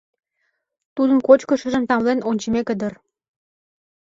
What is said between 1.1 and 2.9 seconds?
кочкышыжым тамлен ончымеке